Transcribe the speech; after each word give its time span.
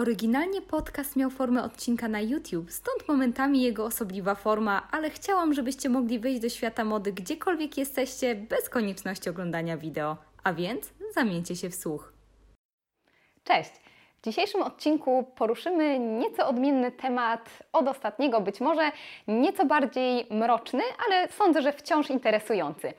Oryginalnie 0.00 0.62
podcast 0.62 1.16
miał 1.16 1.30
formę 1.30 1.62
odcinka 1.62 2.08
na 2.08 2.20
YouTube, 2.20 2.70
stąd 2.72 3.08
momentami 3.08 3.62
jego 3.62 3.84
osobliwa 3.84 4.34
forma, 4.34 4.88
ale 4.90 5.10
chciałam, 5.10 5.54
żebyście 5.54 5.88
mogli 5.88 6.18
wyjść 6.18 6.40
do 6.40 6.48
świata 6.48 6.84
mody 6.84 7.12
gdziekolwiek 7.12 7.78
jesteście, 7.78 8.34
bez 8.34 8.68
konieczności 8.68 9.30
oglądania 9.30 9.76
wideo. 9.76 10.16
A 10.44 10.52
więc 10.52 10.92
zamieńcie 11.14 11.56
się 11.56 11.70
w 11.70 11.74
słuch. 11.74 12.12
Cześć! 13.44 13.89
W 14.20 14.22
dzisiejszym 14.22 14.62
odcinku 14.62 15.24
poruszymy 15.36 15.98
nieco 15.98 16.48
odmienny 16.48 16.92
temat 16.92 17.50
od 17.72 17.88
ostatniego, 17.88 18.40
być 18.40 18.60
może 18.60 18.92
nieco 19.28 19.64
bardziej 19.64 20.26
mroczny, 20.30 20.82
ale 21.06 21.28
sądzę, 21.28 21.62
że 21.62 21.72
wciąż 21.72 22.10
interesujący. 22.10 22.92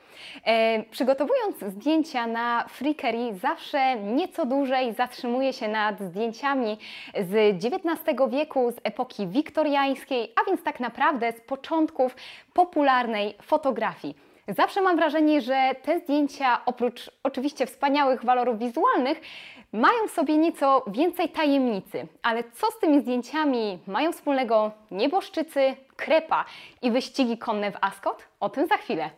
E, 0.44 0.82
przygotowując 0.82 1.56
zdjęcia 1.58 2.26
na 2.26 2.64
Freakery, 2.68 3.34
zawsze 3.34 3.96
nieco 3.96 4.46
dłużej 4.46 4.94
zatrzymuję 4.94 5.52
się 5.52 5.68
nad 5.68 6.00
zdjęciami 6.00 6.78
z 7.14 7.64
XIX 7.64 8.18
wieku, 8.30 8.70
z 8.70 8.76
epoki 8.84 9.26
wiktoriańskiej, 9.26 10.32
a 10.40 10.50
więc 10.50 10.62
tak 10.62 10.80
naprawdę 10.80 11.32
z 11.32 11.40
początków 11.40 12.16
popularnej 12.52 13.34
fotografii. 13.42 14.14
Zawsze 14.48 14.82
mam 14.82 14.96
wrażenie, 14.96 15.40
że 15.40 15.70
te 15.82 15.98
zdjęcia, 15.98 16.64
oprócz 16.66 17.10
oczywiście 17.22 17.66
wspaniałych 17.66 18.24
walorów 18.24 18.58
wizualnych, 18.58 19.20
mają 19.72 20.08
w 20.08 20.10
sobie 20.10 20.36
nieco 20.36 20.84
więcej 20.86 21.28
tajemnicy. 21.28 22.06
Ale 22.22 22.44
co 22.44 22.66
z 22.70 22.78
tymi 22.78 23.00
zdjęciami 23.00 23.78
mają 23.86 24.12
wspólnego 24.12 24.70
nieboszczycy, 24.90 25.76
krepa 25.96 26.44
i 26.82 26.90
wyścigi 26.90 27.38
konne 27.38 27.72
w 27.72 27.76
Ascot? 27.80 28.24
O 28.40 28.48
tym 28.48 28.66
za 28.66 28.76
chwilę. 28.76 29.10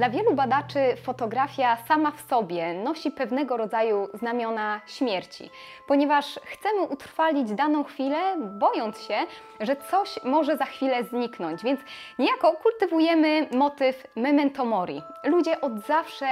Dla 0.00 0.10
wielu 0.10 0.34
badaczy 0.34 0.80
fotografia 1.02 1.76
sama 1.76 2.10
w 2.10 2.20
sobie 2.20 2.74
nosi 2.74 3.10
pewnego 3.10 3.56
rodzaju 3.56 4.08
znamiona 4.14 4.80
śmierci, 4.86 5.50
ponieważ 5.86 6.40
chcemy 6.44 6.82
utrwalić 6.82 7.52
daną 7.52 7.84
chwilę, 7.84 8.18
bojąc 8.38 9.02
się, 9.02 9.14
że 9.60 9.76
coś 9.76 10.24
może 10.24 10.56
za 10.56 10.64
chwilę 10.64 11.04
zniknąć, 11.04 11.62
więc 11.62 11.80
niejako 12.18 12.52
kultywujemy 12.52 13.48
motyw 13.52 14.06
memento 14.16 14.64
mori. 14.64 15.02
Ludzie 15.24 15.60
od 15.60 15.78
zawsze 15.86 16.26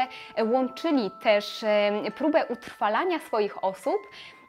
łączyli 0.52 1.11
też 1.11 1.64
próbę 2.14 2.46
utrwalania 2.46 3.19
swoich 3.19 3.64
osób 3.64 3.98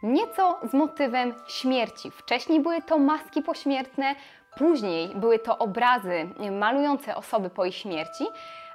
nieco 0.04 0.60
z 0.64 0.74
motywem 0.74 1.34
śmierci. 1.48 2.12
Wcześniej 2.12 2.60
były 2.60 2.82
to 2.82 2.98
maski 2.98 3.42
pośmiertne, 3.42 4.16
później 4.58 5.16
były 5.16 5.40
to 5.40 5.58
obrazy 5.58 6.30
malujące 6.52 7.16
osoby 7.16 7.50
po 7.50 7.66
ich 7.66 7.76
śmierci 7.76 8.28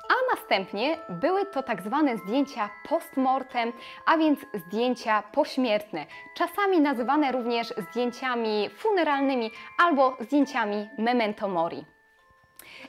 a 0.09 0.35
następnie 0.35 0.99
były 1.09 1.47
to 1.47 1.63
tak 1.63 1.83
zwane 1.83 2.17
zdjęcia 2.17 2.71
postmortem, 2.89 3.73
a 4.07 4.17
więc 4.17 4.41
zdjęcia 4.55 5.23
pośmiertne, 5.33 6.07
czasami 6.35 6.81
nazywane 6.81 7.33
również 7.33 7.75
zdjęciami 7.91 8.71
funeralnymi 8.79 9.51
albo 9.79 10.17
zdjęciami 10.21 10.89
memento 10.99 11.49
mori. 11.49 11.85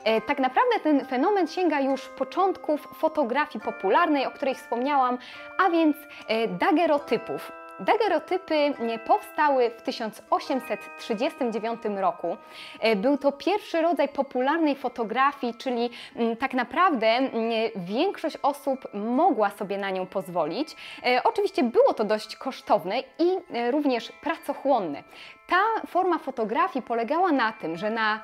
E, 0.04 0.20
tak 0.20 0.38
naprawdę 0.38 0.80
ten 0.82 1.06
fenomen 1.06 1.46
sięga 1.46 1.80
już 1.80 2.08
początków 2.08 2.88
fotografii 2.94 3.64
popularnej, 3.64 4.26
o 4.26 4.30
której 4.30 4.54
wspomniałam, 4.54 5.18
a 5.66 5.70
więc 5.70 5.96
e, 6.28 6.48
dagerotypów. 6.48 7.52
Dagerotypy 7.80 8.74
powstały 9.06 9.70
w 9.70 9.82
1839 9.82 11.80
roku. 11.96 12.36
E, 12.80 12.96
był 12.96 13.18
to 13.18 13.32
pierwszy 13.32 13.82
rodzaj 13.82 14.08
popularnej 14.08 14.76
fotografii, 14.76 15.54
czyli 15.54 15.90
mm, 16.16 16.36
tak 16.36 16.54
naprawdę 16.54 17.06
mm, 17.06 17.32
większość 17.76 18.36
osób 18.42 18.88
mogła 18.94 19.50
sobie 19.50 19.78
na 19.78 19.90
nią 19.90 20.06
pozwolić. 20.06 20.76
E, 21.06 21.22
oczywiście 21.24 21.62
było 21.62 21.94
to 21.94 22.04
dość 22.04 22.36
kosztowne 22.36 23.00
i 23.18 23.36
e, 23.52 23.70
również 23.70 24.12
pracochłonne. 24.12 25.02
Ta 25.48 25.86
forma 25.86 26.18
fotografii 26.18 26.82
polegała 26.82 27.32
na 27.32 27.52
tym, 27.52 27.76
że 27.76 27.90
na 27.90 28.20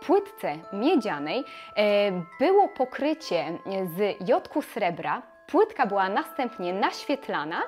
płytce 0.00 0.56
miedzianej 0.72 1.44
było 2.40 2.68
pokrycie 2.68 3.58
z 3.96 4.28
jodku 4.28 4.62
srebra, 4.62 5.22
Płytka 5.50 5.86
była 5.86 6.08
następnie 6.08 6.72
naświetlana 6.72 7.62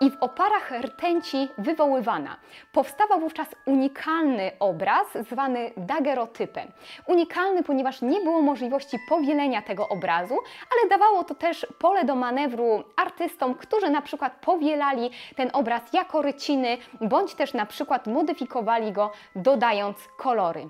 i 0.00 0.10
w 0.10 0.16
oparach 0.20 0.70
rtęci 0.70 1.48
wywoływana. 1.58 2.36
Powstawał 2.72 3.20
wówczas 3.20 3.48
unikalny 3.66 4.50
obraz 4.60 5.06
zwany 5.30 5.70
dagerotypem. 5.76 6.72
Unikalny, 7.06 7.62
ponieważ 7.62 8.02
nie 8.02 8.20
było 8.20 8.42
możliwości 8.42 8.98
powielenia 9.08 9.62
tego 9.62 9.88
obrazu, 9.88 10.38
ale 10.72 10.90
dawało 10.90 11.24
to 11.24 11.34
też 11.34 11.66
pole 11.78 12.04
do 12.04 12.14
manewru 12.14 12.84
artystom, 12.96 13.54
którzy 13.54 13.90
na 13.90 14.02
przykład 14.02 14.32
powielali 14.40 15.10
ten 15.36 15.50
obraz 15.52 15.92
jako 15.92 16.22
ryciny, 16.22 16.78
bądź 17.00 17.34
też 17.34 17.54
na 17.54 17.66
przykład 17.66 18.06
modyfikowali 18.06 18.92
go 18.92 19.12
dodając 19.36 20.08
kolory. 20.16 20.68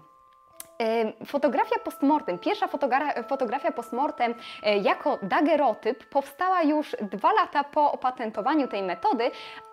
Fotografia 1.27 1.79
postmortem, 1.85 2.39
pierwsza 2.39 2.69
fotogra 2.69 3.23
fotografia 3.23 3.73
postmortem 3.73 4.35
e, 4.63 4.79
jako 4.79 5.19
dagerotyp 5.23 6.05
powstała 6.05 6.63
już 6.63 6.97
dwa 7.01 7.33
lata 7.33 7.65
po 7.65 7.93
opatentowaniu 7.93 8.69
tej 8.69 8.83
metody, 8.83 9.31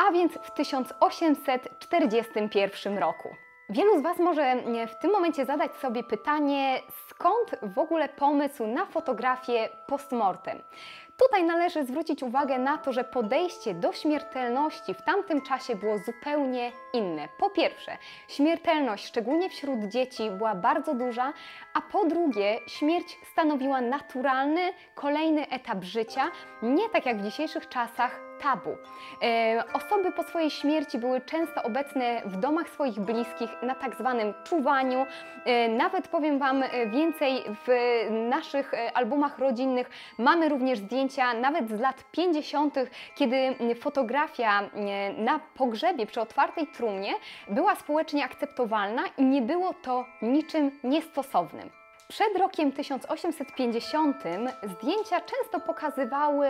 a 0.07 0.11
więc 0.11 0.33
w 0.33 0.51
1841 0.51 2.97
roku. 2.97 3.29
Wielu 3.69 3.99
z 3.99 4.01
Was 4.01 4.19
może 4.19 4.55
w 4.87 4.95
tym 5.01 5.11
momencie 5.11 5.45
zadać 5.45 5.75
sobie 5.75 6.03
pytanie, 6.03 6.81
skąd 7.09 7.55
w 7.61 7.79
ogóle 7.79 8.09
pomysł 8.09 8.67
na 8.67 8.85
fotografię 8.85 9.69
postmortem? 9.87 10.61
Tutaj 11.17 11.43
należy 11.43 11.85
zwrócić 11.85 12.23
uwagę 12.23 12.59
na 12.59 12.77
to, 12.77 12.93
że 12.93 13.03
podejście 13.03 13.73
do 13.73 13.93
śmiertelności 13.93 14.93
w 14.93 15.01
tamtym 15.01 15.41
czasie 15.41 15.75
było 15.75 15.97
zupełnie 15.97 16.71
inne. 16.93 17.27
Po 17.37 17.49
pierwsze, 17.49 17.97
śmiertelność, 18.27 19.05
szczególnie 19.07 19.49
wśród 19.49 19.83
dzieci, 19.85 20.31
była 20.31 20.55
bardzo 20.55 20.93
duża, 20.93 21.33
a 21.73 21.81
po 21.81 22.05
drugie, 22.05 22.59
śmierć 22.67 23.17
stanowiła 23.31 23.81
naturalny, 23.81 24.61
kolejny 24.95 25.49
etap 25.49 25.83
życia, 25.83 26.31
nie 26.61 26.89
tak 26.89 27.05
jak 27.05 27.17
w 27.17 27.23
dzisiejszych 27.23 27.69
czasach 27.69 28.19
tabu. 28.45 28.77
E, 29.21 29.63
osoby 29.73 30.11
po 30.11 30.23
swojej 30.23 30.49
śmierci 30.49 30.97
były 30.97 31.21
często 31.21 31.63
obecne 31.63 32.21
w 32.25 32.37
domach 32.37 32.69
swoich 32.69 32.99
bliskich 32.99 33.49
na 33.61 33.75
tak 33.75 33.95
zwanym 33.95 34.33
czuwaniu. 34.43 35.05
E, 35.45 35.69
nawet 35.69 36.07
powiem 36.07 36.39
Wam 36.39 36.63
e, 36.63 36.87
więcej, 36.87 37.43
w 37.65 37.69
naszych 38.29 38.71
albumach 38.93 39.39
rodzinnych 39.39 39.89
mamy 40.17 40.49
również 40.49 40.79
zdjęcia 40.79 41.33
nawet 41.33 41.69
z 41.69 41.79
lat 41.79 42.03
50., 42.11 42.75
kiedy 43.15 43.55
fotografia 43.75 44.69
na 45.17 45.39
pogrzebie 45.55 46.05
przy 46.05 46.21
otwartej 46.21 46.67
trumnie 46.67 47.13
była 47.49 47.75
społecznie 47.75 48.25
akceptowalna 48.25 49.01
i 49.17 49.23
nie 49.23 49.41
było 49.41 49.73
to 49.73 50.05
niczym 50.21 50.71
niestosownym. 50.83 51.84
Przed 52.07 52.37
rokiem 52.37 52.71
1850 52.71 54.23
zdjęcia 54.63 55.21
często 55.21 55.59
pokazywały 55.59 56.49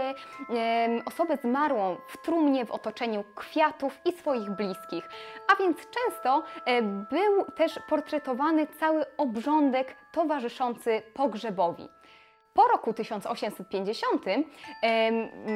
osobę 1.05 1.37
zmarłą 1.37 1.97
w 2.07 2.25
trumnie 2.25 2.65
w 2.65 2.71
otoczeniu 2.71 3.23
kwiatów 3.35 3.99
i 4.05 4.11
swoich 4.11 4.49
bliskich, 4.49 5.09
a 5.53 5.55
więc 5.55 5.77
często 5.77 6.43
e, 6.65 6.81
był 6.81 7.45
też 7.55 7.79
portretowany 7.89 8.67
cały 8.67 9.05
obrządek 9.17 9.95
towarzyszący 10.11 11.01
pogrzebowi. 11.13 11.89
Po 12.55 12.67
roku 12.67 12.93
1850 12.93 14.23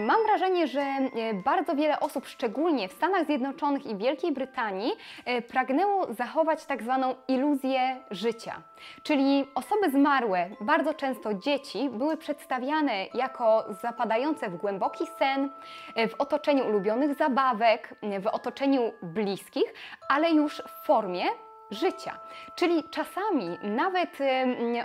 mam 0.08 0.24
wrażenie, 0.24 0.68
że 0.68 0.82
e, 0.82 1.34
bardzo 1.34 1.76
wiele 1.76 2.00
osób, 2.00 2.28
szczególnie 2.28 2.88
w 2.90 2.94
Stanach 2.94 3.26
Zjednoczonych 3.26 3.86
i 3.86 3.96
Wielkiej 3.96 4.32
Brytanii, 4.32 4.92
e, 5.26 5.42
pragnęło 5.42 6.14
zachować 6.14 6.66
tak 6.66 6.84
zwaną 6.84 7.16
iluzję 7.28 7.97
życia. 8.12 8.62
Czyli 9.03 9.47
osoby 9.56 9.91
zmarłe, 9.91 10.50
bardzo 10.62 10.94
często 10.94 11.34
dzieci, 11.34 11.90
były 11.90 12.18
przedstawiane 12.18 13.06
jako 13.14 13.66
zapadające 13.82 14.50
w 14.50 14.56
głęboki 14.56 15.06
sen, 15.20 15.50
e, 15.96 16.08
w 16.08 16.16
otoczeniu 16.22 16.68
ulubionych 16.68 17.16
zabawek, 17.16 17.96
w 18.22 18.28
otoczeniu 18.28 18.91
bliskich, 19.02 19.73
ale 20.09 20.32
już 20.32 20.64
w 20.68 20.85
formie 20.85 21.23
życia. 21.72 22.20
Czyli 22.56 22.84
czasami 22.84 23.60
nawet 23.64 24.18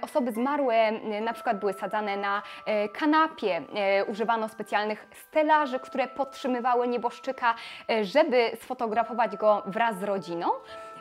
osoby 0.03 0.33
zmarłe 0.33 0.93
na 1.21 1.33
przykład 1.33 1.59
były 1.59 1.73
sadzane 1.73 2.17
na 2.17 2.43
e, 2.67 2.89
kanapie, 2.89 3.63
e, 3.75 4.05
używano 4.05 4.49
specjalnych 4.49 5.07
stelaży, 5.13 5.81
które 5.81 6.09
podtrzymywały 6.09 6.89
nieboszczyka, 6.89 7.55
e, 7.91 8.05
żeby 8.05 8.51
sfotografować 8.61 9.37
go 9.37 9.63
wraz 9.67 9.99
z 9.99 10.03
rodziną 10.03 10.51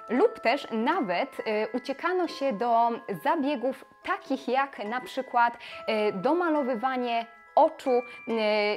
lub 0.09 0.39
też 0.39 0.67
nawet 0.71 1.37
uciekano 1.73 2.27
się 2.27 2.53
do 2.53 2.89
zabiegów 3.23 3.85
takich 4.03 4.47
jak 4.47 4.85
na 4.85 5.01
przykład 5.01 5.57
domalowywanie 6.13 7.25
oczu 7.55 7.91
y, 7.91 8.33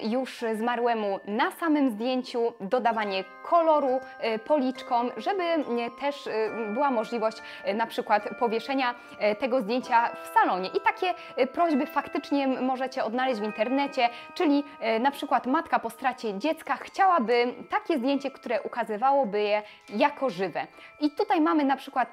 już 0.08 0.44
zmarłemu 0.54 1.20
na 1.26 1.50
samym 1.50 1.90
zdjęciu, 1.90 2.52
dodawanie 2.60 3.24
koloru 3.42 4.00
y, 4.34 4.38
policzkom, 4.38 5.10
żeby 5.16 5.42
y, 5.42 6.00
też 6.00 6.28
była 6.74 6.90
możliwość 6.90 7.36
na 7.74 7.86
przykład 7.86 8.28
powieszenia 8.38 8.94
tego 9.38 9.60
zdjęcia 9.60 10.16
w 10.22 10.26
salonie. 10.34 10.68
I 10.68 10.80
takie 10.80 11.14
prośby 11.52 11.86
faktycznie 11.86 12.48
możecie 12.48 13.04
odnaleźć 13.04 13.40
w 13.40 13.44
internecie, 13.44 14.08
czyli 14.34 14.64
na 15.00 15.10
przykład 15.10 15.46
matka 15.46 15.78
po 15.78 15.90
stracie 15.90 16.38
dziecka 16.38 16.76
chciałaby 16.76 17.54
takie 17.70 17.98
zdjęcie, 17.98 18.30
które 18.30 18.62
ukazywałoby 18.62 19.42
je 19.42 19.62
jako 19.88 20.30
żywe. 20.30 20.66
I 21.00 21.10
tutaj 21.10 21.40
mamy 21.40 21.64
na 21.64 21.76
przykład 21.76 22.08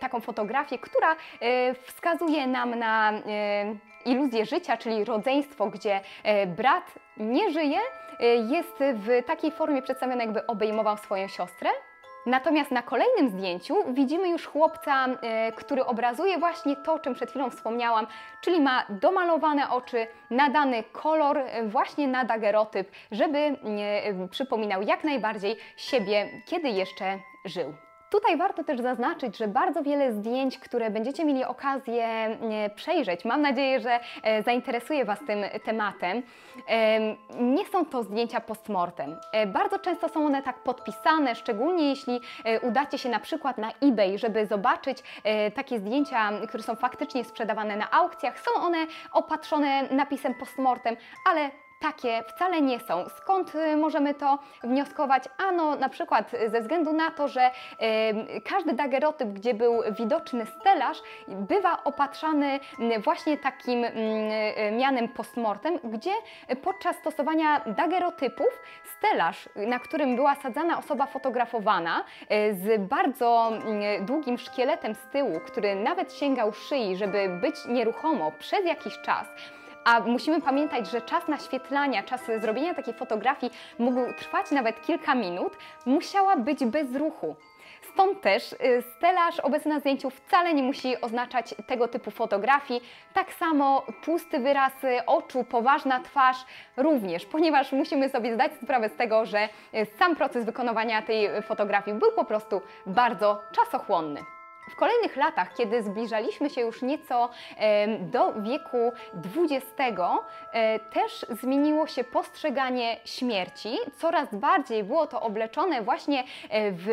taką 0.00 0.20
fotografię, 0.20 0.78
która 0.78 1.16
wskazuje 1.86 2.46
nam 2.46 2.78
na 2.78 3.12
iluzję 4.08 4.46
życia, 4.46 4.76
czyli 4.76 5.04
rodzeństwo, 5.04 5.66
gdzie 5.66 6.00
e, 6.22 6.46
brat 6.46 6.94
nie 7.16 7.50
żyje, 7.50 7.78
e, 8.20 8.24
jest 8.26 8.76
w 8.78 9.26
takiej 9.26 9.50
formie 9.50 9.82
przedstawiony, 9.82 10.24
jakby 10.24 10.46
obejmował 10.46 10.96
swoją 10.96 11.28
siostrę. 11.28 11.70
Natomiast 12.26 12.70
na 12.70 12.82
kolejnym 12.82 13.28
zdjęciu 13.28 13.74
widzimy 13.92 14.28
już 14.28 14.46
chłopca, 14.46 15.06
e, 15.06 15.52
który 15.52 15.84
obrazuje 15.84 16.38
właśnie 16.38 16.76
to, 16.76 16.92
o 16.92 16.98
czym 16.98 17.14
przed 17.14 17.30
chwilą 17.30 17.50
wspomniałam, 17.50 18.06
czyli 18.40 18.60
ma 18.60 18.86
domalowane 18.90 19.70
oczy, 19.70 20.06
nadany 20.30 20.82
kolor 20.92 21.40
właśnie 21.66 22.08
na 22.08 22.24
dagerotyp, 22.24 22.90
żeby 23.10 23.56
przypominał 24.30 24.82
jak 24.82 25.04
najbardziej 25.04 25.56
siebie, 25.76 26.28
kiedy 26.46 26.68
jeszcze 26.68 27.18
żył. 27.44 27.87
Tutaj 28.10 28.36
warto 28.36 28.64
też 28.64 28.80
zaznaczyć, 28.80 29.36
że 29.36 29.48
bardzo 29.48 29.82
wiele 29.82 30.12
zdjęć, 30.12 30.58
które 30.58 30.90
będziecie 30.90 31.24
mieli 31.24 31.44
okazję 31.44 32.04
e, 32.04 32.70
przejrzeć, 32.74 33.24
mam 33.24 33.42
nadzieję, 33.42 33.80
że 33.80 34.00
e, 34.22 34.42
zainteresuje 34.42 35.04
Was 35.04 35.18
tym 35.26 35.44
tematem, 35.64 36.22
nie 37.40 37.66
są 37.66 37.86
to 37.86 38.02
zdjęcia 38.02 38.40
postmortem. 38.40 39.16
E, 39.32 39.46
bardzo 39.46 39.78
często 39.78 40.08
są 40.08 40.26
one 40.26 40.42
tak 40.42 40.62
podpisane, 40.62 41.34
szczególnie 41.34 41.88
jeśli 41.88 42.20
udacie 42.62 42.98
się 42.98 43.08
na 43.08 43.20
przykład 43.20 43.58
na 43.58 43.72
eBay, 43.82 44.18
żeby 44.18 44.46
zobaczyć 44.46 44.98
takie 45.54 45.78
zdjęcia, 45.78 46.30
które 46.48 46.62
są 46.62 46.74
faktycznie 46.76 47.24
sprzedawane 47.24 47.76
na 47.76 47.90
aukcjach. 47.90 48.40
Są 48.40 48.62
one 48.62 48.78
opatrzone 49.12 49.82
napisem 49.82 50.34
postmortem, 50.34 50.96
ale 51.30 51.50
takie 51.80 52.22
wcale 52.22 52.62
nie 52.62 52.80
są. 52.80 53.08
Skąd 53.08 53.54
y, 53.54 53.76
możemy 53.76 54.14
to 54.14 54.38
wnioskować? 54.62 55.24
Ano 55.48 55.76
na 55.76 55.88
przykład 55.88 56.32
ze 56.46 56.60
względu 56.60 56.92
na 56.92 57.10
to, 57.10 57.28
że 57.28 57.50
y, 57.50 58.40
każdy 58.40 58.72
dagerotyp, 58.72 59.28
gdzie 59.28 59.54
był 59.54 59.82
widoczny 59.98 60.46
stelaż, 60.46 61.02
bywa 61.28 61.84
opatrzany 61.84 62.60
właśnie 63.04 63.38
takim 63.38 63.84
y, 63.84 63.92
mianem 64.72 65.08
postmortem, 65.08 65.78
gdzie 65.84 66.12
podczas 66.62 66.96
stosowania 66.96 67.60
dagerotypów 67.66 68.62
stelaż, 68.98 69.48
na 69.56 69.78
którym 69.78 70.16
była 70.16 70.34
sadzana 70.34 70.78
osoba 70.78 71.06
fotografowana 71.06 72.04
z 72.52 72.80
bardzo 72.88 73.52
długim 74.00 74.38
szkieletem 74.38 74.94
z 74.94 75.06
tyłu, 75.12 75.40
który 75.46 75.74
nawet 75.74 76.12
sięgał 76.12 76.52
szyi, 76.52 76.96
żeby 76.96 77.28
być 77.40 77.54
nieruchomo 77.66 78.32
przez 78.38 78.64
jakiś 78.64 78.98
czas, 78.98 79.26
a 79.88 80.00
musimy 80.00 80.40
pamiętać, 80.40 80.90
że 80.90 81.00
czas 81.00 81.28
naświetlania, 81.28 82.02
czas 82.02 82.20
zrobienia 82.40 82.74
takiej 82.74 82.94
fotografii 82.94 83.52
mógł 83.78 84.12
trwać 84.12 84.50
nawet 84.50 84.82
kilka 84.82 85.14
minut, 85.14 85.52
musiała 85.86 86.36
być 86.36 86.64
bez 86.64 86.94
ruchu. 86.94 87.36
Stąd 87.92 88.20
też 88.20 88.52
y, 88.52 88.82
stelaż 88.96 89.40
obecny 89.40 89.74
na 89.74 89.80
zdjęciu 89.80 90.10
wcale 90.10 90.54
nie 90.54 90.62
musi 90.62 91.00
oznaczać 91.00 91.54
tego 91.66 91.88
typu 91.88 92.10
fotografii. 92.10 92.80
Tak 93.14 93.32
samo 93.32 93.86
tłusty 94.04 94.38
wyraz 94.38 94.72
oczu, 95.06 95.44
poważna 95.44 96.00
twarz 96.00 96.36
również, 96.76 97.26
ponieważ 97.26 97.72
musimy 97.72 98.08
sobie 98.08 98.34
zdać 98.34 98.52
sprawę 98.62 98.88
z 98.88 98.96
tego, 98.96 99.26
że 99.26 99.48
y, 99.74 99.86
sam 99.98 100.16
proces 100.16 100.44
wykonywania 100.44 101.02
tej 101.02 101.42
fotografii 101.42 101.96
był 101.96 102.12
po 102.12 102.24
prostu 102.24 102.60
bardzo 102.86 103.40
czasochłonny. 103.52 104.37
W 104.70 104.76
kolejnych 104.76 105.16
latach, 105.16 105.54
kiedy 105.54 105.82
zbliżaliśmy 105.82 106.50
się 106.50 106.60
już 106.60 106.82
nieco 106.82 107.30
do 108.00 108.32
wieku 108.32 108.92
XX, 109.36 110.00
e, 110.52 110.78
też 110.78 111.26
zmieniło 111.30 111.86
się 111.86 112.04
postrzeganie 112.04 112.96
śmierci. 113.04 113.78
Coraz 113.96 114.34
bardziej 114.34 114.84
było 114.84 115.06
to 115.06 115.20
obleczone 115.20 115.82
właśnie 115.82 116.20
e, 116.20 116.24
w 116.72 116.88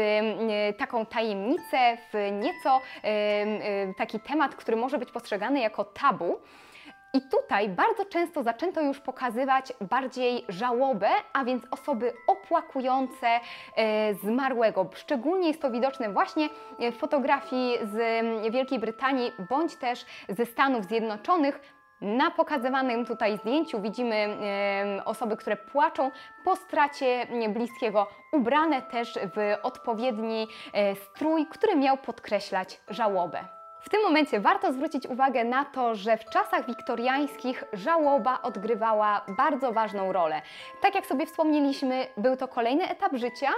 taką 0.77 1.05
tajemnicę, 1.05 1.97
w 2.13 2.31
nieco 2.31 2.81
taki 3.97 4.19
temat, 4.19 4.55
który 4.55 4.77
może 4.77 4.97
być 4.97 5.11
postrzegany 5.11 5.59
jako 5.59 5.83
tabu. 5.83 6.39
I 7.15 7.21
tutaj 7.21 7.69
bardzo 7.69 8.05
często 8.05 8.43
zaczęto 8.43 8.81
już 8.81 8.99
pokazywać 8.99 9.73
bardziej 9.81 10.45
żałobę, 10.49 11.09
a 11.33 11.45
więc 11.45 11.63
osoby 11.71 12.13
opłakujące 12.27 13.27
e, 13.75 14.13
zmarłego. 14.13 14.89
Szczególnie 14.95 15.47
jest 15.47 15.61
to 15.61 15.71
widoczne 15.71 16.09
właśnie 16.09 16.49
w 16.79 16.97
fotografii 16.97 17.77
z 17.83 17.95
Wielkiej 18.51 18.79
Brytanii 18.79 19.31
bądź 19.49 19.75
też 19.75 20.05
ze 20.29 20.45
Stanów 20.45 20.85
Zjednoczonych. 20.85 21.59
Na 22.01 22.31
pokazywanym 22.31 23.05
tutaj 23.05 23.37
zdjęciu 23.37 23.81
widzimy 23.81 24.15
e, 24.15 25.05
osoby, 25.05 25.37
które 25.37 25.57
płaczą 25.57 26.11
po 26.43 26.55
stracie 26.55 27.27
bliskiego, 27.49 28.07
ubrane 28.33 28.81
też 28.81 29.19
w 29.35 29.55
odpowiedni 29.63 30.47
e, 30.73 30.95
strój, 30.95 31.45
który 31.45 31.75
miał 31.75 31.97
podkreślać 31.97 32.81
żałobę. 32.89 33.54
W 33.85 33.89
tym 33.89 34.03
momencie 34.03 34.39
warto 34.39 34.73
zwrócić 34.73 35.07
uwagę 35.07 35.43
na 35.43 35.65
to, 35.65 35.95
że 35.95 36.17
w 36.17 36.25
czasach 36.25 36.65
wiktoriańskich 36.65 37.63
żałoba 37.73 38.39
odgrywała 38.41 39.25
bardzo 39.37 39.71
ważną 39.71 40.13
rolę. 40.13 40.41
Tak 40.81 40.95
jak 40.95 41.05
sobie 41.05 41.25
wspomnieliśmy, 41.25 42.07
był 42.17 42.37
to 42.37 42.47
kolejny 42.47 42.89
etap 42.89 43.15
życia, 43.15 43.49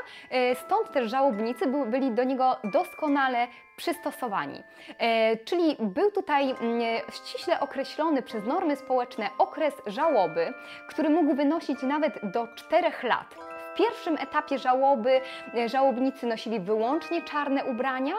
y, 0.51 0.55
stąd 0.55 0.91
też 0.91 1.11
żałobnicy 1.11 1.65
byli 1.85 2.11
do 2.11 2.23
niego 2.23 2.57
doskonale 2.63 3.47
przystosowani. 3.75 4.59
Y, 4.59 5.45
czyli 5.45 5.75
był 5.79 6.11
tutaj 6.11 6.51
mm, 6.51 6.81
ściśle 7.11 7.59
określony 7.59 8.21
przez 8.21 8.45
normy 8.45 8.75
społeczne 8.75 9.29
okres 9.37 9.73
żałoby, 9.85 10.53
który 10.87 11.09
mógł 11.09 11.35
wynosić 11.35 11.83
nawet 11.83 12.19
do 12.23 12.47
4 12.55 12.91
lat. 13.03 13.35
W 13.73 13.77
pierwszym 13.77 14.17
etapie 14.17 14.59
żałoby 14.59 15.21
y, 15.55 15.69
żałobnicy 15.69 16.27
nosili 16.27 16.59
wyłącznie 16.59 17.21
czarne 17.21 17.65
ubrania, 17.65 18.13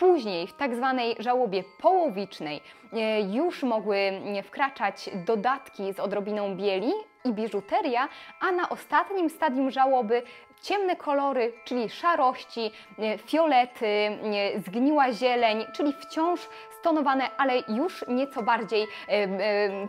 Później 0.00 0.46
w 0.46 0.52
tak 0.52 0.74
zwanej 0.74 1.16
żałobie 1.18 1.64
połowicznej 1.78 2.60
e, 2.92 3.20
już 3.20 3.62
mogły 3.62 3.96
e, 3.96 4.42
wkraczać 4.42 5.10
dodatki 5.26 5.92
z 5.92 6.00
odrobiną 6.00 6.56
bieli 6.56 6.92
i 7.24 7.32
biżuteria, 7.32 8.08
a 8.40 8.52
na 8.52 8.68
ostatnim 8.68 9.30
stadium 9.30 9.70
żałoby 9.70 10.22
ciemne 10.62 10.96
kolory, 10.96 11.52
czyli 11.64 11.90
szarości, 11.90 12.70
e, 12.98 13.18
fiolety, 13.18 14.18
zgniła 14.66 15.12
zieleń, 15.12 15.66
czyli 15.74 15.92
wciąż 15.92 16.48
stonowane, 16.80 17.30
ale 17.36 17.62
już 17.68 18.04
nieco 18.08 18.42
bardziej 18.42 18.86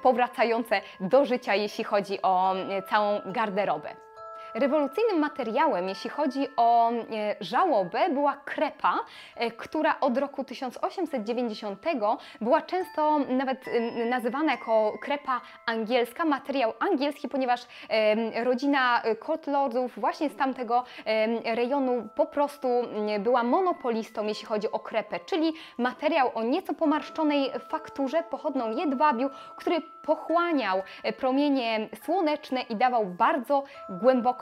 powracające 0.04 0.82
do 1.00 1.26
życia, 1.26 1.56
jeśli 1.56 1.84
chodzi 1.84 2.22
o 2.22 2.54
całą 2.90 3.22
garderobę. 3.26 4.11
Rewolucyjnym 4.54 5.20
materiałem, 5.20 5.90
jeśli 5.90 6.10
chodzi 6.10 6.48
o 6.58 6.92
e, 6.92 6.96
żałobę, 7.40 8.10
była 8.10 8.34
krepa, 8.46 9.00
e, 9.36 9.52
która 9.52 10.00
od 10.00 10.18
roku 10.18 10.44
1890 10.44 11.86
była 12.42 12.62
często 12.62 13.20
nawet 13.20 13.68
e, 13.68 14.06
nazywana 14.06 14.52
jako 14.52 14.98
krepa 15.02 15.42
angielska, 15.66 16.26
materiał 16.26 16.74
angielski, 16.80 17.30
ponieważ 17.30 17.62
rodzina 18.44 19.02
Cotlordów 19.26 20.00
właśnie 20.00 20.30
z 20.30 20.36
tamtego 20.36 20.84
rejonu 21.44 22.08
po 22.16 22.26
prostu 22.26 22.68
była 23.20 23.44
monopolistą, 23.44 24.28
jeśli 24.28 24.46
chodzi 24.48 24.72
o 24.72 24.80
krepę, 24.80 25.20
czyli 25.26 25.54
materiał 25.78 26.32
o 26.34 26.44
nieco 26.44 26.74
pomarszczonej 26.74 27.52
fakturze 27.70 28.24
pochodną 28.24 28.78
jedwabiu, 28.78 29.30
który 29.56 29.82
pochłaniał 29.82 30.82
promienie 31.18 31.90
słoneczne 32.04 32.62
i 32.62 32.76
dawał 32.76 33.06
bardzo 33.06 33.64
głęboko 33.90 34.41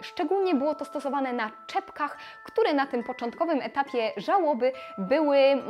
Szczególnie 0.00 0.54
było 0.54 0.74
to 0.74 0.84
stosowane 0.84 1.32
na 1.32 1.50
czepkach, 1.66 2.18
które 2.44 2.74
na 2.74 2.86
tym 2.86 3.04
początkowym 3.04 3.62
etapie 3.62 4.12
żałoby 4.16 4.72
były 4.98 5.36
mm, 5.38 5.68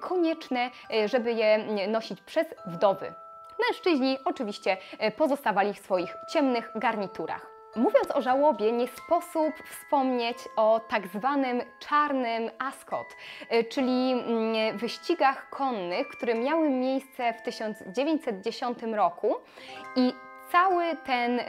konieczne, 0.00 0.70
e, 0.94 1.08
żeby 1.08 1.32
je 1.32 1.58
nosić 1.88 2.20
przez 2.20 2.46
wdowy. 2.66 3.12
Mężczyźni 3.68 4.18
oczywiście 4.24 4.76
e, 4.98 5.10
pozostawali 5.10 5.74
w 5.74 5.78
swoich 5.78 6.14
ciemnych 6.32 6.70
garniturach. 6.74 7.58
Mówiąc 7.76 8.10
o 8.14 8.22
żałobie, 8.22 8.72
nie 8.72 8.86
sposób 8.88 9.54
wspomnieć 9.70 10.38
o 10.56 10.80
tak 10.88 11.06
zwanym 11.06 11.62
czarnym 11.78 12.50
Ascot, 12.58 13.06
e, 13.48 13.64
czyli 13.64 14.12
mm, 14.12 14.78
wyścigach 14.78 15.50
konnych, 15.50 16.08
które 16.08 16.34
miały 16.34 16.70
miejsce 16.70 17.32
w 17.32 17.42
1910 17.42 18.78
roku 18.82 19.36
i 19.96 20.12
cały 20.52 20.96
ten 20.96 21.40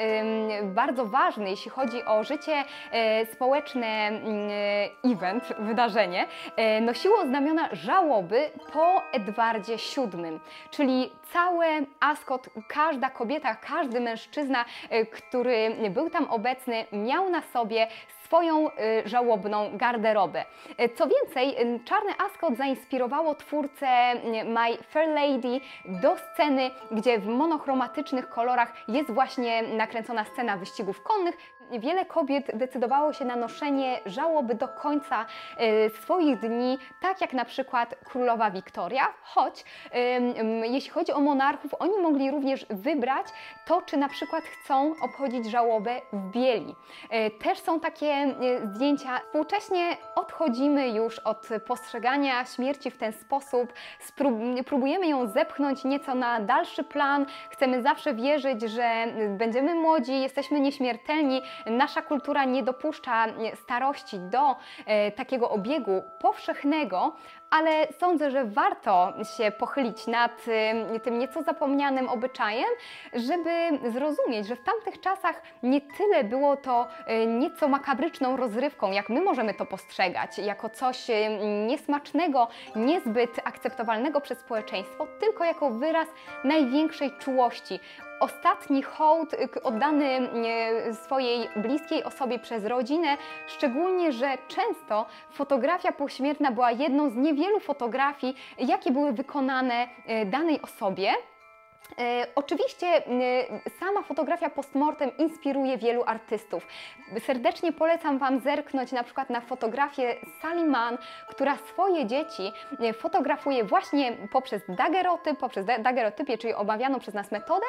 bardzo 0.63 1.06
ważny, 1.06 1.50
jeśli 1.50 1.72
chodzi 1.72 2.06
o 2.06 2.24
życie 2.24 2.63
e, 2.91 3.25
społeczne, 3.25 3.88
e, 3.88 5.12
event, 5.12 5.44
wydarzenie, 5.60 6.27
e, 6.56 6.82
nosiło 6.82 7.25
znamiona 7.25 7.70
żałoby 7.72 8.50
po 8.74 9.01
Edwardzie 9.12 9.75
VII, 9.75 10.39
czyli 10.72 11.12
całe 11.34 11.65
Ascot, 12.00 12.50
każda 12.68 13.10
kobieta, 13.10 13.56
każdy 13.56 14.00
mężczyzna, 14.01 14.65
który 15.12 15.75
był 15.89 16.10
tam 16.10 16.25
obecny, 16.29 16.86
miał 16.91 17.29
na 17.29 17.41
sobie 17.41 17.88
swoją 18.29 18.69
y, 18.69 18.71
żałobną 19.05 19.77
garderobę. 19.77 20.45
Y, 20.81 20.89
co 20.89 21.07
więcej, 21.07 21.62
y, 21.62 21.79
Czarny 21.86 22.12
Ascot 22.25 22.57
zainspirowało 22.57 23.36
twórcę 23.36 23.88
My 24.45 24.77
Fair 24.89 25.09
Lady 25.09 25.62
do 25.86 26.15
sceny, 26.17 26.71
gdzie 26.91 27.19
w 27.19 27.27
monochromatycznych 27.27 28.29
kolorach 28.29 28.74
jest 28.88 29.12
właśnie 29.12 29.62
nakręcona 29.62 30.25
scena 30.25 30.57
wyścigów 30.57 31.03
konnych, 31.03 31.38
wiele 31.79 32.05
kobiet 32.05 32.51
decydowało 32.53 33.13
się 33.13 33.25
na 33.25 33.35
noszenie 33.35 33.99
żałoby 34.05 34.55
do 34.55 34.67
końca 34.67 35.25
y, 35.85 35.89
swoich 35.89 36.39
dni, 36.39 36.77
tak 37.01 37.21
jak 37.21 37.33
na 37.33 37.45
przykład 37.45 37.95
królowa 38.05 38.51
Wiktoria, 38.51 39.07
choć 39.23 39.65
jeśli 40.63 40.89
chodzi 40.89 41.11
o 41.11 41.19
monarchów, 41.19 41.75
oni 41.79 41.97
mogli 42.01 42.31
również 42.31 42.65
wybrać 42.69 43.27
to, 43.65 43.81
czy 43.81 43.97
na 43.97 44.09
przykład 44.09 44.43
chcą 44.43 44.93
obchodzić 45.01 45.45
żałobę 45.45 46.01
w 46.13 46.31
bieli. 46.31 46.75
Y, 47.03 47.31
też 47.43 47.59
są 47.59 47.79
takie 47.79 48.35
y, 48.63 48.67
zdjęcia. 48.67 49.19
Współcześnie 49.25 49.97
odchodzimy 50.15 50.89
już 50.89 51.19
od 51.19 51.49
postrzegania 51.67 52.45
śmierci 52.45 52.91
w 52.91 52.97
ten 52.97 53.13
sposób, 53.13 53.73
próbujemy 54.65 55.07
ją 55.07 55.27
zepchnąć 55.27 55.83
nieco 55.83 56.15
na 56.15 56.39
dalszy 56.39 56.83
plan, 56.83 57.25
chcemy 57.49 57.81
zawsze 57.81 58.13
wierzyć, 58.13 58.61
że 58.61 59.05
będziemy 59.29 59.75
młodzi, 59.75 60.21
jesteśmy 60.21 60.59
nieśmiertelni, 60.59 61.41
nasza 61.66 62.01
kultura 62.01 62.46
nie 62.46 62.63
dopuszcza 62.63 63.25
starości 63.56 64.20
do 64.20 64.56
e, 64.86 65.12
takiego 65.12 65.50
obiegu 65.50 66.04
powszechnego, 66.20 67.16
ale 67.50 67.88
sądzę, 68.00 68.32
że 68.32 68.46
warto 68.46 69.13
się 69.38 69.51
pochylić 69.51 70.08
nad 70.08 70.48
y, 70.96 71.00
tym 71.00 71.20
nieco 71.20 71.44
zapomnianym 71.44 72.10
obyczajem, 72.10 72.70
żeby 73.13 73.50
zrozumieć, 73.92 74.48
że 74.48 74.56
w 74.56 74.63
tamtych 74.63 75.01
czasach 75.01 75.42
nie 75.63 75.82
tyle 75.82 76.24
było 76.24 76.58
to 76.58 76.88
nieco 77.28 77.68
makabryczną 77.68 78.38
rozrywką, 78.38 78.92
jak 78.92 79.10
my 79.10 79.22
możemy 79.22 79.54
to 79.54 79.66
postrzegać, 79.66 80.38
jako 80.38 80.70
coś 80.70 81.08
niesmacznego, 81.68 82.48
niezbyt 82.75 83.39
akceptowalnego 83.44 84.22
przez 84.22 84.39
społeczeństwo, 84.39 85.08
tylko 85.20 85.44
jako 85.44 85.70
wyraz 85.70 86.08
największej 86.44 87.12
czułości, 87.12 87.80
ostatni 88.19 88.83
hołd 88.83 89.35
oddany 89.63 90.29
swojej 90.93 91.49
bliskiej 91.55 92.03
osobie 92.03 92.39
przez 92.39 92.65
rodzinę, 92.65 93.17
szczególnie, 93.47 94.11
że 94.11 94.38
często 94.47 95.05
fotografia 95.31 95.91
pośmiertna 95.91 96.51
była 96.51 96.71
jedną 96.71 97.09
z 97.09 97.15
niewielu 97.15 97.59
fotografii, 97.59 98.35
jakie 98.57 98.91
były 98.91 99.13
wykonane 99.13 99.88
e, 100.05 100.25
danej 100.25 100.61
osobie. 100.61 101.11
E, 102.00 102.27
oczywiście 102.36 102.88
e, 102.88 103.01
sama 103.79 104.01
fotografia 104.01 104.50
postmortem 104.50 105.17
inspiruje 105.17 105.77
wielu 105.77 106.03
artystów. 106.03 106.67
Serdecznie 107.25 107.74
polecam 107.74 108.17
Wam 108.17 108.39
zerknąć 108.39 108.91
na 108.91 109.03
przykład 109.03 109.29
na 109.29 109.41
fotografię 109.41 110.15
Sally 110.41 110.65
Mann, 110.65 110.98
która 111.27 111.57
swoje 111.57 112.05
dzieci 112.05 112.51
e, 112.79 112.93
fotografuje 112.93 113.63
właśnie 113.63 114.17
poprzez 114.31 114.62
dagerotyp, 114.69 115.39
poprzez 115.39 115.65
dagerotypię, 115.65 116.38
czyli 116.38 116.53
omawianą 116.53 117.00
przez 117.00 117.13
nas 117.13 117.31
metodę 117.31 117.65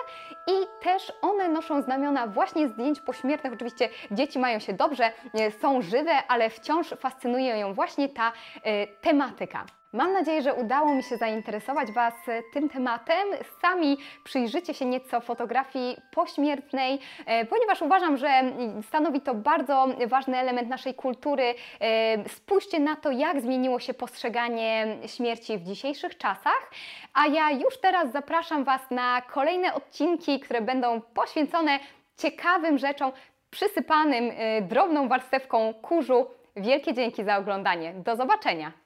i 0.47 0.85
też 0.85 1.13
one 1.23 1.49
noszą 1.49 1.83
znamiona 1.83 2.27
właśnie 2.27 2.69
zdjęć 2.69 3.01
pośmiertnych. 3.01 3.53
Oczywiście 3.53 3.89
dzieci 4.11 4.39
mają 4.39 4.59
się 4.59 4.73
dobrze, 4.73 5.13
są 5.61 5.83
żywe, 5.83 6.13
ale 6.29 6.51
wciąż 6.51 6.89
fascynuje 6.89 7.59
ją 7.59 7.75
właśnie 7.75 8.09
ta 8.09 8.33
tematyka. 9.01 9.80
Mam 9.93 10.13
nadzieję, 10.13 10.43
że 10.43 10.55
udało 10.55 10.95
mi 10.95 11.03
się 11.03 11.17
zainteresować 11.17 11.93
Was 11.93 12.15
tym 12.53 12.69
tematem. 12.69 13.29
Sami 13.63 13.97
przyjrzycie 14.25 14.75
się 14.75 14.85
nieco 14.85 15.21
fotografii 15.21 15.97
pośmiertnej, 16.15 16.99
e, 17.27 17.45
ponieważ 17.47 17.83
uważam, 17.83 18.17
że 18.17 18.29
stanowi 18.89 19.21
to 19.21 19.35
bardzo 19.35 19.87
ważny 20.07 20.39
element 20.39 20.69
naszej 20.69 20.95
kultury. 20.95 21.55
E, 21.81 22.29
spójrzcie 22.29 22.81
na 22.81 22.97
to, 22.97 23.11
jak 23.11 23.41
zmieniło 23.41 23.81
się 23.81 23.95
postrzeganie 23.95 24.97
śmierci 25.07 25.59
w 25.59 25.63
dzisiejszych 25.63 26.19
czasach. 26.19 26.71
A 27.15 27.27
ja 27.27 27.51
już 27.51 27.81
teraz 27.81 28.13
zapraszam 28.13 28.65
Was 28.65 28.91
na 28.91 29.23
kolejne 29.23 29.75
odcinki, 29.75 30.41
które 30.41 30.61
będą 30.61 31.01
poświęcone 31.01 31.79
ciekawym 32.17 32.79
rzeczom, 32.79 33.13
przysypanym 33.51 34.31
e, 34.35 34.63
drobną 34.63 35.09
warstewką 35.09 35.75
kurzu. 35.75 36.27
Wielkie 36.57 36.95
dzięki 36.95 37.25
za 37.25 37.37
oglądanie. 37.37 37.93
Do 37.93 38.17
zobaczenia! 38.17 38.80